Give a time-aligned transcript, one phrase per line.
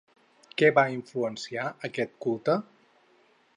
[0.61, 2.59] Què va influenciar aquest culte?